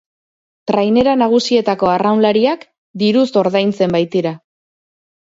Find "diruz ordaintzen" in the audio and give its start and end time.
3.03-3.95